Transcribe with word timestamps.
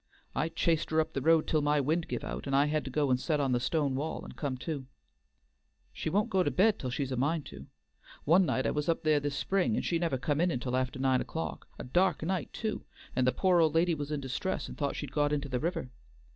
I 0.33 0.49
chased 0.49 0.89
her 0.89 0.99
up 0.99 1.13
the 1.13 1.21
road 1.21 1.45
till 1.45 1.61
my 1.61 1.79
wind 1.79 2.07
give 2.07 2.23
out, 2.23 2.47
and 2.47 2.55
I 2.55 2.65
had 2.65 2.83
to 2.85 2.89
go 2.89 3.11
and 3.11 3.19
set 3.19 3.39
on 3.39 3.51
the 3.51 3.59
stone 3.59 3.93
wall, 3.93 4.23
and 4.25 4.35
come 4.35 4.57
to. 4.57 4.87
She 5.93 6.09
won't 6.09 6.31
go 6.31 6.41
to 6.41 6.49
bed 6.49 6.79
till 6.79 6.89
she's 6.89 7.11
a 7.11 7.15
mind 7.15 7.45
to. 7.51 7.67
One 8.23 8.43
night 8.43 8.65
I 8.65 8.71
was 8.71 8.89
up 8.89 9.03
there 9.03 9.19
this 9.19 9.35
spring, 9.37 9.75
and 9.75 9.85
she 9.85 9.99
never 9.99 10.17
come 10.17 10.41
in 10.41 10.49
until 10.49 10.75
after 10.75 10.97
nine 10.97 11.21
o'clock, 11.21 11.67
a 11.77 11.83
dark 11.83 12.23
night, 12.23 12.51
too; 12.51 12.83
and 13.15 13.27
the 13.27 13.31
pore 13.31 13.59
old 13.59 13.75
lady 13.75 13.93
was 13.93 14.11
in 14.11 14.19
distress, 14.21 14.67
and 14.67 14.75
thought 14.75 14.95
she'd 14.95 15.11
got 15.11 15.31
into 15.31 15.49
the 15.49 15.59
river. 15.59 15.91